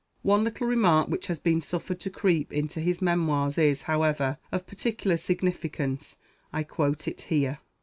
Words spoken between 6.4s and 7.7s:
I quote it here.